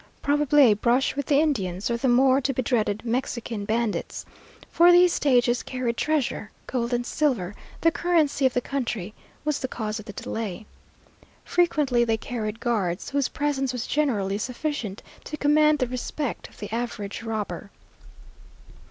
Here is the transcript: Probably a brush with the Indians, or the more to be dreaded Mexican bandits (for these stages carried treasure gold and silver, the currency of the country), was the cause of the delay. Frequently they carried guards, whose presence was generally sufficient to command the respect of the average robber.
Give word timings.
Probably 0.23 0.63
a 0.63 0.73
brush 0.75 1.15
with 1.15 1.27
the 1.27 1.39
Indians, 1.39 1.91
or 1.91 1.95
the 1.95 2.07
more 2.07 2.41
to 2.41 2.53
be 2.53 2.63
dreaded 2.63 3.05
Mexican 3.05 3.65
bandits 3.65 4.25
(for 4.71 4.91
these 4.91 5.13
stages 5.13 5.61
carried 5.61 5.95
treasure 5.95 6.49
gold 6.65 6.91
and 6.91 7.05
silver, 7.05 7.53
the 7.81 7.91
currency 7.91 8.47
of 8.47 8.53
the 8.55 8.61
country), 8.61 9.13
was 9.45 9.59
the 9.59 9.67
cause 9.67 9.99
of 9.99 10.05
the 10.05 10.13
delay. 10.13 10.65
Frequently 11.45 12.03
they 12.03 12.17
carried 12.17 12.59
guards, 12.59 13.11
whose 13.11 13.27
presence 13.29 13.73
was 13.73 13.85
generally 13.85 14.39
sufficient 14.39 15.03
to 15.25 15.37
command 15.37 15.77
the 15.77 15.85
respect 15.85 16.49
of 16.49 16.57
the 16.57 16.71
average 16.75 17.21
robber. 17.21 17.69